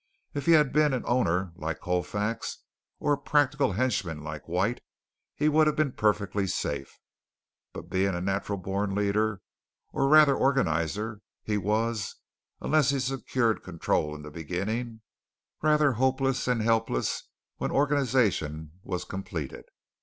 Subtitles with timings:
[0.33, 2.63] If he had been an owner, like Colfax,
[2.99, 4.81] or a practical henchman like White,
[5.35, 6.99] he would have been perfectly safe,
[7.71, 9.41] but being a natural born leader,
[9.93, 12.15] or rather organizer, he was,
[12.61, 15.01] unless he secured control in the beginning,
[15.61, 19.65] rather hopeless and helpless when organization was completed.